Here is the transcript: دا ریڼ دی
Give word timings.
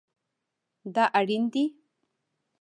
دا 0.93 1.03
ریڼ 1.27 1.43
دی 1.53 1.65